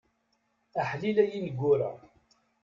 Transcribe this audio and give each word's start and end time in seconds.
Aḥlil 0.81 1.17
ay 1.23 1.31
ineggura. 1.37 1.91